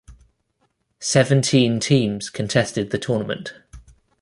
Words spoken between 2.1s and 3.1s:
contested the